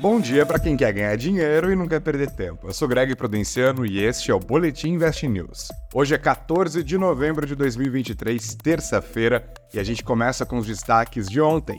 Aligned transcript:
Bom 0.00 0.18
dia 0.18 0.46
para 0.46 0.58
quem 0.58 0.78
quer 0.78 0.94
ganhar 0.94 1.14
dinheiro 1.14 1.70
e 1.70 1.76
não 1.76 1.86
quer 1.86 2.00
perder 2.00 2.30
tempo. 2.30 2.66
Eu 2.66 2.72
sou 2.72 2.88
Greg 2.88 3.14
Prudenciano 3.14 3.84
e 3.84 4.02
este 4.02 4.30
é 4.30 4.34
o 4.34 4.40
Boletim 4.40 4.92
Invest 4.92 5.28
News. 5.28 5.68
Hoje 5.92 6.14
é 6.14 6.18
14 6.18 6.82
de 6.82 6.96
novembro 6.96 7.46
de 7.46 7.54
2023, 7.54 8.54
terça-feira, 8.54 9.44
e 9.74 9.78
a 9.78 9.84
gente 9.84 10.02
começa 10.02 10.46
com 10.46 10.56
os 10.56 10.66
destaques 10.66 11.28
de 11.28 11.38
ontem. 11.38 11.78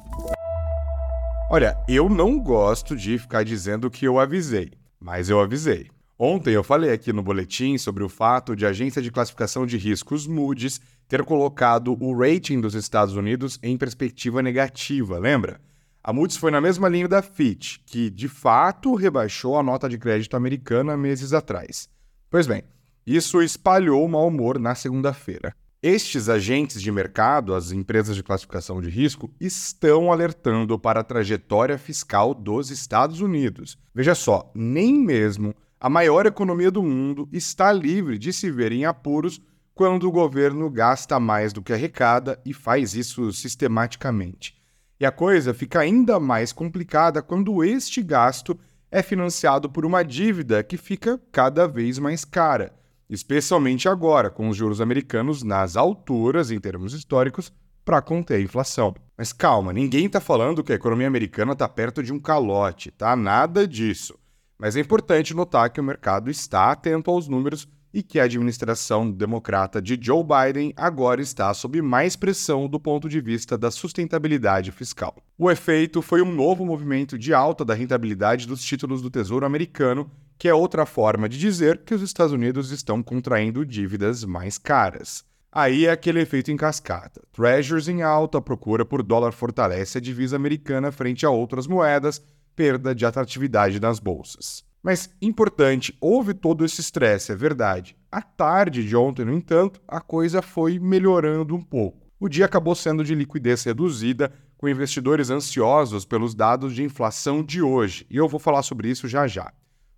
Olha, 1.50 1.76
eu 1.90 2.08
não 2.08 2.38
gosto 2.38 2.96
de 2.96 3.18
ficar 3.18 3.44
dizendo 3.44 3.90
que 3.90 4.06
eu 4.06 4.20
avisei, 4.20 4.70
mas 5.00 5.28
eu 5.28 5.42
avisei. 5.42 5.90
Ontem 6.20 6.54
eu 6.54 6.64
falei 6.64 6.94
aqui 6.94 7.12
no 7.12 7.24
boletim 7.24 7.76
sobre 7.80 8.04
o 8.04 8.10
fato 8.10 8.56
de 8.56 8.68
a 8.68 8.70
agência 8.70 9.02
de 9.02 9.10
classificação 9.10 9.66
de 9.66 9.80
riscos 9.80 10.28
Moody's 10.28 10.80
ter 11.08 11.24
colocado 11.24 11.98
o 12.00 12.16
rating 12.16 12.62
dos 12.62 12.76
Estados 12.76 13.16
Unidos 13.16 13.58
em 13.64 13.76
perspectiva 13.76 14.44
negativa, 14.44 15.18
lembra? 15.18 15.60
A 16.04 16.12
Moody's 16.12 16.38
foi 16.38 16.50
na 16.50 16.60
mesma 16.60 16.90
linha 16.90 17.08
da 17.08 17.22
Fitch, 17.22 17.78
que 17.86 18.10
de 18.10 18.28
fato 18.28 18.96
rebaixou 18.96 19.56
a 19.56 19.62
nota 19.62 19.88
de 19.88 20.00
crédito 20.00 20.36
americana 20.36 20.98
meses 20.98 21.32
atrás. 21.32 21.88
Pois 22.28 22.48
bem, 22.48 22.64
isso 23.06 23.40
espalhou 23.42 24.04
o 24.04 24.10
mau 24.10 24.28
humor 24.28 24.58
na 24.58 24.74
segunda-feira. 24.74 25.56
Estes 25.84 26.28
agentes 26.28 26.82
de 26.82 26.92
mercado, 26.92 27.54
as 27.54 27.72
empresas 27.72 28.16
de 28.16 28.24
classificação 28.24 28.82
de 28.82 28.90
risco, 28.90 29.32
estão 29.40 30.12
alertando 30.12 30.78
para 30.80 31.02
a 31.02 31.04
trajetória 31.04 31.78
fiscal 31.78 32.34
dos 32.34 32.72
Estados 32.72 33.22
Unidos. 33.22 33.78
Veja 33.94 34.16
só, 34.16 34.52
nem 34.56 34.96
mesmo 34.96 35.56
a 35.80 35.90
maior 35.90 36.26
economia 36.26 36.72
do 36.72 36.84
mundo 36.84 37.28
está 37.32 37.72
livre 37.72 38.18
de 38.18 38.32
se 38.32 38.52
ver 38.52 38.72
em 38.72 38.86
apuros 38.86 39.42
quando 39.74 40.08
o 40.08 40.12
governo 40.12 40.70
gasta 40.70 41.20
mais 41.20 41.54
do 41.54 41.62
que 41.62 41.74
arrecada 41.74 42.40
e 42.46 42.54
faz 42.54 42.94
isso 42.94 43.32
sistematicamente. 43.34 44.61
E 45.02 45.06
a 45.06 45.12
coisa 45.12 45.52
fica 45.52 45.80
ainda 45.80 46.20
mais 46.20 46.54
complicada 46.54 47.24
quando 47.24 47.64
este 47.64 48.04
gasto 48.04 48.56
é 48.92 49.02
financiado 49.02 49.68
por 49.68 49.84
uma 49.84 50.04
dívida 50.04 50.62
que 50.62 50.78
fica 50.78 51.20
cada 51.32 51.68
vez 51.68 51.98
mais 51.98 52.24
cara, 52.24 52.72
especialmente 53.10 53.90
agora, 53.90 54.30
com 54.30 54.48
os 54.48 54.56
juros 54.56 54.80
americanos 54.80 55.42
nas 55.42 55.76
alturas 55.76 56.52
em 56.52 56.60
termos 56.60 56.94
históricos 56.94 57.52
para 57.84 58.00
conter 58.00 58.36
a 58.36 58.42
inflação. 58.42 58.94
Mas 59.18 59.34
calma, 59.34 59.74
ninguém 59.74 60.06
está 60.06 60.22
falando 60.22 60.64
que 60.64 60.72
a 60.72 60.76
economia 60.76 61.08
americana 61.08 61.54
está 61.54 61.68
perto 61.68 62.04
de 62.04 62.14
um 62.14 62.20
calote, 62.20 62.92
tá? 62.92 63.16
Nada 63.16 63.68
disso. 63.68 64.20
Mas 64.56 64.76
é 64.76 64.82
importante 64.82 65.34
notar 65.34 65.72
que 65.72 65.82
o 65.82 65.84
mercado 65.84 66.30
está 66.30 66.72
atento 66.72 67.10
aos 67.10 67.28
números 67.28 67.68
e 67.94 68.02
que 68.02 68.20
a 68.20 68.24
administração 68.24 69.12
democrata 69.12 69.82
de 69.82 69.98
Joe 70.02 70.24
Biden 70.24 70.74
agora 70.76 71.22
está 71.22 71.54
sob 71.54 71.82
mais 71.82 72.16
pressão 72.16 72.68
do 72.68 72.80
ponto 72.80 73.10
de 73.10 73.20
vista 73.20 73.58
da 73.58 73.70
sustentabilidade 73.70 74.72
fiscal. 74.72 75.16
O 75.38 75.50
efeito 75.50 76.02
foi 76.02 76.22
um 76.22 76.32
novo 76.32 76.66
movimento 76.66 77.18
de 77.18 77.34
alta 77.34 77.66
da 77.66 77.74
rentabilidade 77.74 78.48
dos 78.48 78.64
títulos 78.64 79.02
do 79.02 79.10
Tesouro 79.10 79.46
americano, 79.46 80.10
que 80.38 80.48
é 80.48 80.54
outra 80.54 80.86
forma 80.86 81.30
de 81.30 81.38
dizer 81.38 81.80
que 81.86 81.94
os 81.94 82.02
Estados 82.02 82.34
Unidos 82.34 82.72
estão 82.72 83.04
contraindo 83.04 83.66
dívidas 83.66 84.24
mais 84.24 84.58
caras. 84.58 85.24
Aí 85.52 85.86
é 85.86 85.92
aquele 85.92 86.22
efeito 86.22 86.50
em 86.50 86.56
cascata. 86.56 87.22
Treasuries 87.34 87.90
em 87.90 88.02
alta, 88.02 88.38
a 88.38 88.42
procura 88.42 88.86
por 88.86 89.04
dólar 89.04 89.34
fortalece 89.34 89.98
a 89.98 90.02
divisa 90.02 90.38
americana 90.38 90.92
frente 90.92 91.26
a 91.26 91.30
outras 91.30 91.68
moedas, 91.68 92.24
perda 92.56 92.96
de 92.96 93.06
atratividade 93.06 93.80
nas 93.80 94.00
bolsas. 94.00 94.64
Mas 94.84 95.10
importante, 95.22 95.96
houve 96.02 96.34
todo 96.34 96.66
esse 96.66 96.82
estresse, 96.82 97.32
é 97.32 97.36
verdade. 97.36 97.96
À 98.12 98.22
tarde 98.22 98.86
de 98.88 98.96
ontem, 98.96 99.24
no 99.24 99.34
entanto, 99.34 99.80
a 99.88 100.02
coisa 100.02 100.42
foi 100.42 100.80
melhorando 100.80 101.56
um 101.56 101.62
pouco. 101.62 102.08
O 102.20 102.28
dia 102.28 102.46
acabou 102.46 102.74
sendo 102.76 103.04
de 103.04 103.14
liquidez 103.16 103.64
reduzida, 103.64 104.32
com 104.58 104.68
investidores 104.70 105.32
ansiosos 105.32 106.06
pelos 106.06 106.36
dados 106.36 106.76
de 106.76 106.84
inflação 106.84 107.44
de 107.44 107.64
hoje, 107.64 108.06
e 108.10 108.18
eu 108.18 108.28
vou 108.28 108.40
falar 108.40 108.62
sobre 108.62 108.90
isso 108.90 109.08
já 109.08 109.26
já. 109.28 109.52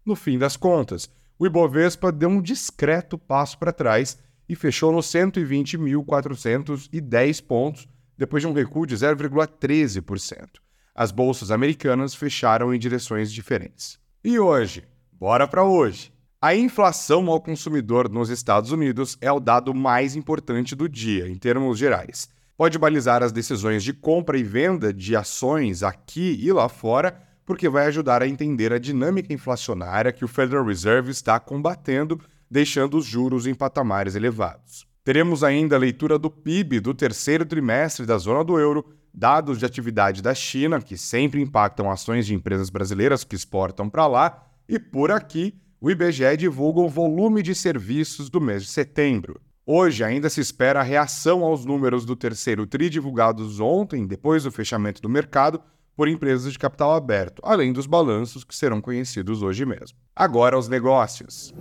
No 0.05 0.15
fim 0.15 0.37
das 0.37 0.55
contas, 0.55 1.09
o 1.37 1.45
Ibovespa 1.45 2.09
deu 2.11 2.29
um 2.29 2.41
discreto 2.41 3.17
passo 3.17 3.57
para 3.57 3.73
trás 3.73 4.17
e 4.47 4.55
fechou 4.55 4.89
nos 4.91 5.07
120.410 5.07 7.45
pontos, 7.45 7.87
depois 8.17 8.41
de 8.41 8.47
um 8.47 8.53
recuo 8.53 8.85
de 8.85 8.95
0,13%. 8.95 10.47
As 10.95 11.11
bolsas 11.11 11.51
americanas 11.51 12.15
fecharam 12.15 12.73
em 12.73 12.79
direções 12.79 13.33
diferentes. 13.33 14.01
E 14.25 14.39
hoje? 14.39 14.85
Bora 15.11 15.45
para 15.45 15.65
hoje. 15.65 16.13
A 16.41 16.55
inflação 16.55 17.29
ao 17.29 17.41
consumidor 17.41 18.07
nos 18.07 18.29
Estados 18.29 18.71
Unidos 18.71 19.17
é 19.19 19.29
o 19.29 19.37
dado 19.37 19.73
mais 19.73 20.15
importante 20.15 20.73
do 20.75 20.87
dia, 20.87 21.27
em 21.27 21.35
termos 21.35 21.77
gerais. 21.77 22.29
Pode 22.55 22.79
balizar 22.79 23.21
as 23.21 23.33
decisões 23.33 23.83
de 23.83 23.91
compra 23.91 24.37
e 24.37 24.43
venda 24.43 24.93
de 24.93 25.13
ações 25.13 25.83
aqui 25.83 26.39
e 26.41 26.53
lá 26.53 26.69
fora, 26.69 27.21
porque 27.45 27.67
vai 27.67 27.87
ajudar 27.87 28.23
a 28.23 28.27
entender 28.27 28.71
a 28.71 28.79
dinâmica 28.79 29.33
inflacionária 29.33 30.13
que 30.13 30.23
o 30.23 30.29
Federal 30.29 30.63
Reserve 30.63 31.11
está 31.11 31.37
combatendo, 31.37 32.17
deixando 32.49 32.95
os 32.95 33.05
juros 33.05 33.45
em 33.45 33.53
patamares 33.53 34.15
elevados. 34.15 34.87
Teremos 35.03 35.43
ainda 35.43 35.75
a 35.75 35.79
leitura 35.79 36.17
do 36.17 36.31
PIB 36.31 36.79
do 36.79 36.93
terceiro 36.93 37.45
trimestre 37.45 38.05
da 38.05 38.17
zona 38.17 38.41
do 38.41 38.57
euro, 38.57 38.85
dados 39.13 39.59
de 39.59 39.65
atividade 39.65 40.21
da 40.21 40.33
China, 40.33 40.81
que 40.81 40.97
sempre 40.97 41.41
impactam 41.41 41.91
ações 41.91 42.25
de 42.25 42.33
empresas 42.33 42.69
brasileiras 42.69 43.23
que 43.23 43.35
exportam 43.35 43.89
para 43.89 44.07
lá, 44.07 44.47
e 44.67 44.79
por 44.79 45.11
aqui, 45.11 45.53
o 45.79 45.91
IBGE 45.91 46.37
divulga 46.37 46.79
o 46.79 46.89
volume 46.89 47.43
de 47.43 47.53
serviços 47.53 48.29
do 48.29 48.41
mês 48.41 48.63
de 48.63 48.69
setembro. 48.69 49.39
Hoje 49.65 50.03
ainda 50.03 50.29
se 50.29 50.41
espera 50.41 50.79
a 50.79 50.83
reação 50.83 51.43
aos 51.43 51.63
números 51.63 52.05
do 52.05 52.15
terceiro 52.15 52.65
TRI 52.65 52.89
divulgados 52.89 53.59
ontem, 53.59 54.05
depois 54.07 54.43
do 54.43 54.51
fechamento 54.51 55.01
do 55.01 55.09
mercado, 55.09 55.61
por 55.95 56.07
empresas 56.07 56.51
de 56.51 56.59
capital 56.59 56.93
aberto, 56.93 57.41
além 57.45 57.71
dos 57.71 57.85
balanços 57.85 58.43
que 58.43 58.55
serão 58.55 58.81
conhecidos 58.81 59.41
hoje 59.41 59.65
mesmo. 59.65 59.97
Agora 60.15 60.55
aos 60.55 60.67
negócios. 60.67 61.53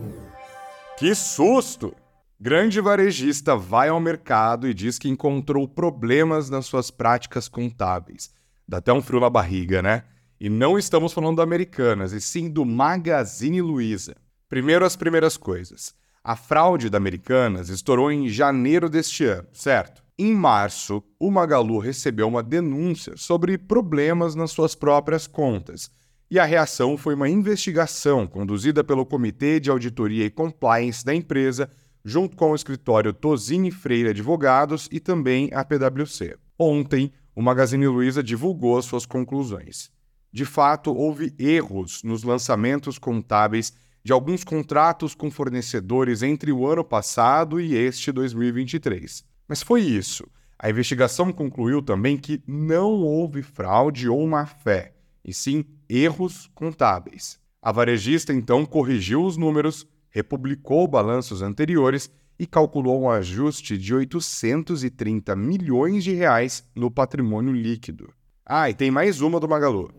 Que 0.98 1.14
susto! 1.14 1.94
Grande 2.44 2.80
varejista 2.80 3.54
vai 3.54 3.88
ao 3.88 4.00
mercado 4.00 4.66
e 4.66 4.74
diz 4.74 4.98
que 4.98 5.08
encontrou 5.08 5.68
problemas 5.68 6.50
nas 6.50 6.66
suas 6.66 6.90
práticas 6.90 7.46
contábeis. 7.46 8.34
Dá 8.66 8.78
até 8.78 8.92
um 8.92 9.00
frio 9.00 9.20
na 9.20 9.30
barriga, 9.30 9.80
né? 9.80 10.02
E 10.40 10.48
não 10.48 10.76
estamos 10.76 11.12
falando 11.12 11.36
da 11.36 11.44
Americanas, 11.44 12.10
e 12.10 12.20
sim 12.20 12.50
do 12.50 12.64
Magazine 12.64 13.62
Luiza. 13.62 14.16
Primeiro 14.48 14.84
as 14.84 14.96
primeiras 14.96 15.36
coisas. 15.36 15.94
A 16.24 16.34
fraude 16.34 16.90
da 16.90 16.98
Americanas 16.98 17.68
estourou 17.68 18.10
em 18.10 18.28
janeiro 18.28 18.90
deste 18.90 19.24
ano, 19.24 19.46
certo? 19.52 20.02
Em 20.18 20.34
março, 20.34 21.00
o 21.20 21.30
Magalu 21.30 21.78
recebeu 21.78 22.26
uma 22.26 22.42
denúncia 22.42 23.16
sobre 23.16 23.56
problemas 23.56 24.34
nas 24.34 24.50
suas 24.50 24.74
próprias 24.74 25.28
contas. 25.28 25.92
E 26.28 26.40
a 26.40 26.44
reação 26.44 26.98
foi 26.98 27.14
uma 27.14 27.28
investigação 27.28 28.26
conduzida 28.26 28.82
pelo 28.82 29.06
Comitê 29.06 29.60
de 29.60 29.70
Auditoria 29.70 30.24
e 30.24 30.30
Compliance 30.30 31.04
da 31.04 31.14
empresa 31.14 31.70
junto 32.04 32.36
com 32.36 32.50
o 32.50 32.54
escritório 32.54 33.12
Tosini 33.12 33.70
Freire 33.70 34.10
Advogados 34.10 34.88
e 34.90 34.98
também 34.98 35.50
a 35.52 35.64
PwC. 35.64 36.36
Ontem, 36.58 37.12
o 37.34 37.42
Magazine 37.42 37.86
Luiza 37.86 38.22
divulgou 38.22 38.80
suas 38.82 39.06
conclusões. 39.06 39.90
De 40.32 40.44
fato, 40.44 40.94
houve 40.94 41.34
erros 41.38 42.02
nos 42.02 42.22
lançamentos 42.22 42.98
contábeis 42.98 43.72
de 44.04 44.12
alguns 44.12 44.42
contratos 44.42 45.14
com 45.14 45.30
fornecedores 45.30 46.22
entre 46.22 46.50
o 46.50 46.66
ano 46.66 46.84
passado 46.84 47.60
e 47.60 47.74
este 47.74 48.10
2023. 48.10 49.24
Mas 49.46 49.62
foi 49.62 49.82
isso. 49.82 50.26
A 50.58 50.70
investigação 50.70 51.32
concluiu 51.32 51.82
também 51.82 52.16
que 52.16 52.42
não 52.46 52.92
houve 53.02 53.42
fraude 53.42 54.08
ou 54.08 54.26
má-fé, 54.26 54.94
e 55.24 55.32
sim 55.34 55.64
erros 55.88 56.50
contábeis. 56.54 57.38
A 57.60 57.70
varejista 57.70 58.32
então 58.32 58.64
corrigiu 58.64 59.24
os 59.24 59.36
números 59.36 59.86
republicou 60.12 60.86
balanços 60.86 61.42
anteriores 61.42 62.10
e 62.38 62.46
calculou 62.46 63.02
um 63.02 63.10
ajuste 63.10 63.76
de 63.76 63.94
830 63.94 65.34
milhões 65.34 66.04
de 66.04 66.12
reais 66.12 66.64
no 66.74 66.90
patrimônio 66.90 67.52
líquido. 67.52 68.12
Ah, 68.44 68.68
e 68.68 68.74
tem 68.74 68.90
mais 68.90 69.20
uma 69.20 69.40
do 69.40 69.48
Magalu. 69.48 69.90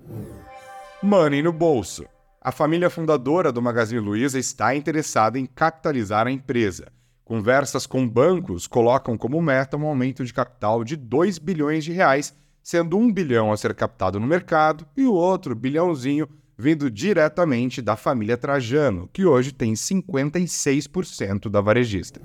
Money 1.02 1.42
no 1.42 1.52
bolso. 1.52 2.06
A 2.40 2.52
família 2.52 2.90
fundadora 2.90 3.52
do 3.52 3.62
Magazine 3.62 4.00
Luiza 4.00 4.38
está 4.38 4.76
interessada 4.76 5.40
em 5.40 5.46
capitalizar 5.46 6.28
a 6.28 6.32
empresa. 6.32 6.92
Conversas 7.24 7.88
com 7.88 8.08
bancos 8.08 8.68
colocam 8.68 9.18
como 9.18 9.42
meta 9.42 9.78
um 9.78 9.86
aumento 9.88 10.26
de 10.26 10.34
capital 10.34 10.84
de 10.84 10.98
2 10.98 11.40
bilhões 11.40 11.86
de 11.86 11.94
reais, 11.94 12.36
sendo 12.62 12.98
um 12.98 13.12
bilhão 13.12 13.52
a 13.52 13.58
ser 13.58 13.74
captado 13.74 14.20
no 14.20 14.28
mercado 14.28 14.86
e 14.96 15.06
o 15.06 15.14
outro 15.14 15.56
bilhãozinho 15.56 16.28
vindo 16.58 16.90
diretamente 16.90 17.82
da 17.82 17.96
família 17.96 18.38
Trajano, 18.38 19.10
que 19.12 19.26
hoje 19.26 19.52
tem 19.52 19.74
56% 19.74 21.50
da 21.50 21.62
varejista. 21.62 22.22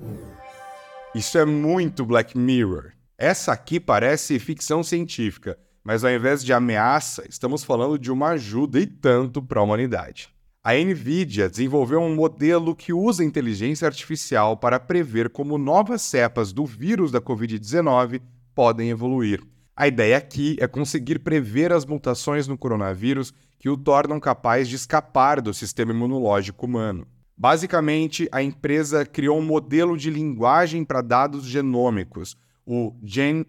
Isso 1.15 1.37
é 1.37 1.45
muito 1.45 2.05
Black 2.05 2.37
Mirror. 2.37 2.91
Essa 3.17 3.51
aqui 3.51 3.79
parece 3.79 4.39
ficção 4.39 4.83
científica, 4.83 5.57
mas 5.83 6.03
ao 6.03 6.11
invés 6.11 6.43
de 6.43 6.53
ameaça, 6.53 7.25
estamos 7.27 7.63
falando 7.63 7.97
de 7.97 8.11
uma 8.11 8.29
ajuda 8.29 8.79
e 8.79 8.85
tanto 8.85 9.41
para 9.41 9.59
a 9.59 9.63
humanidade. 9.63 10.29
A 10.63 10.73
Nvidia 10.73 11.49
desenvolveu 11.49 11.99
um 11.99 12.13
modelo 12.13 12.75
que 12.75 12.93
usa 12.93 13.23
inteligência 13.23 13.87
artificial 13.87 14.57
para 14.57 14.79
prever 14.79 15.29
como 15.29 15.57
novas 15.57 16.01
cepas 16.01 16.53
do 16.53 16.65
vírus 16.65 17.11
da 17.11 17.19
Covid-19 17.19 18.21
podem 18.53 18.89
evoluir. 18.89 19.41
A 19.79 19.87
ideia 19.87 20.17
aqui 20.17 20.57
é 20.59 20.67
conseguir 20.67 21.19
prever 21.19 21.71
as 21.71 21.85
mutações 21.85 22.49
no 22.49 22.57
coronavírus 22.57 23.33
que 23.57 23.69
o 23.69 23.77
tornam 23.77 24.19
capaz 24.19 24.67
de 24.67 24.75
escapar 24.75 25.39
do 25.39 25.53
sistema 25.53 25.93
imunológico 25.93 26.65
humano. 26.65 27.07
Basicamente, 27.37 28.27
a 28.29 28.43
empresa 28.43 29.05
criou 29.05 29.39
um 29.39 29.41
modelo 29.41 29.97
de 29.97 30.09
linguagem 30.09 30.83
para 30.83 31.01
dados 31.01 31.45
genômicos, 31.45 32.35
o 32.65 32.93
GenSLM, 33.01 33.45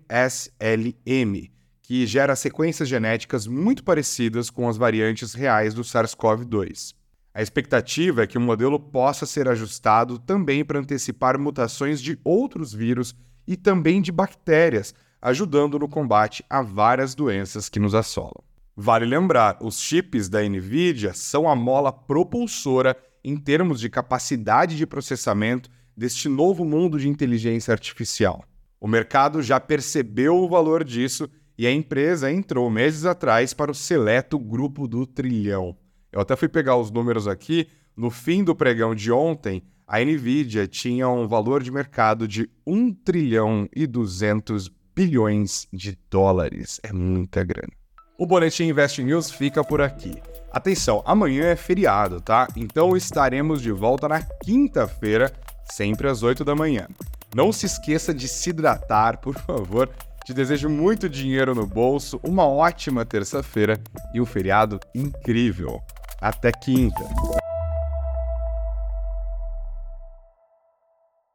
que 1.82 2.06
gera 2.06 2.36
sequências 2.36 2.88
genéticas 2.88 3.48
muito 3.48 3.82
parecidas 3.82 4.50
com 4.50 4.68
as 4.68 4.76
variantes 4.76 5.34
reais 5.34 5.74
do 5.74 5.82
SARS-CoV-2. 5.82 6.94
A 7.34 7.42
expectativa 7.42 8.22
é 8.22 8.26
que 8.28 8.38
o 8.38 8.40
modelo 8.40 8.78
possa 8.78 9.26
ser 9.26 9.48
ajustado 9.48 10.16
também 10.16 10.64
para 10.64 10.78
antecipar 10.78 11.36
mutações 11.36 12.00
de 12.00 12.16
outros 12.22 12.72
vírus 12.72 13.16
e 13.48 13.56
também 13.56 14.00
de 14.00 14.12
bactérias, 14.12 14.94
ajudando 15.20 15.78
no 15.78 15.88
combate 15.88 16.44
a 16.48 16.62
várias 16.62 17.14
doenças 17.14 17.68
que 17.68 17.80
nos 17.80 17.94
assolam. 17.94 18.42
Vale 18.76 19.04
lembrar, 19.04 19.58
os 19.60 19.78
chips 19.80 20.28
da 20.28 20.42
Nvidia 20.42 21.12
são 21.12 21.48
a 21.48 21.54
mola 21.54 21.92
propulsora 21.92 22.96
em 23.22 23.36
termos 23.36 23.78
de 23.80 23.90
capacidade 23.90 24.76
de 24.76 24.86
processamento 24.86 25.68
deste 25.96 26.28
novo 26.28 26.64
mundo 26.64 26.98
de 26.98 27.08
inteligência 27.08 27.72
artificial. 27.72 28.44
O 28.80 28.88
mercado 28.88 29.42
já 29.42 29.60
percebeu 29.60 30.36
o 30.36 30.48
valor 30.48 30.82
disso 30.82 31.28
e 31.58 31.66
a 31.66 31.72
empresa 31.72 32.32
entrou 32.32 32.70
meses 32.70 33.04
atrás 33.04 33.52
para 33.52 33.70
o 33.70 33.74
seleto 33.74 34.38
grupo 34.38 34.88
do 34.88 35.06
trilhão. 35.06 35.76
Eu 36.10 36.20
até 36.20 36.34
fui 36.34 36.48
pegar 36.48 36.76
os 36.76 36.90
números 36.90 37.28
aqui. 37.28 37.68
No 37.94 38.08
fim 38.08 38.42
do 38.42 38.56
pregão 38.56 38.94
de 38.94 39.12
ontem, 39.12 39.62
a 39.86 40.00
Nvidia 40.00 40.66
tinha 40.66 41.06
um 41.08 41.28
valor 41.28 41.62
de 41.62 41.70
mercado 41.70 42.26
de 42.26 42.48
1 42.66 42.94
trilhão 42.94 43.68
e 43.76 43.86
200 43.86 44.70
bilhões 44.94 45.66
de 45.72 45.98
dólares. 46.10 46.80
É 46.82 46.92
muita 46.92 47.44
grana. 47.44 47.72
O 48.18 48.26
Boletim 48.26 48.64
Invest 48.64 49.02
News 49.02 49.30
fica 49.30 49.64
por 49.64 49.80
aqui. 49.80 50.14
Atenção, 50.52 51.02
amanhã 51.06 51.44
é 51.44 51.56
feriado, 51.56 52.20
tá? 52.20 52.46
Então 52.56 52.96
estaremos 52.96 53.62
de 53.62 53.72
volta 53.72 54.08
na 54.08 54.20
quinta-feira, 54.22 55.32
sempre 55.64 56.08
às 56.08 56.22
8 56.22 56.44
da 56.44 56.54
manhã. 56.54 56.86
Não 57.34 57.52
se 57.52 57.66
esqueça 57.66 58.12
de 58.12 58.28
se 58.28 58.50
hidratar, 58.50 59.18
por 59.18 59.38
favor. 59.38 59.88
Te 60.24 60.34
desejo 60.34 60.68
muito 60.68 61.08
dinheiro 61.08 61.54
no 61.54 61.66
bolso, 61.66 62.20
uma 62.22 62.46
ótima 62.46 63.04
terça-feira 63.04 63.80
e 64.12 64.20
um 64.20 64.26
feriado 64.26 64.78
incrível. 64.94 65.80
Até 66.20 66.52
quinta! 66.52 67.00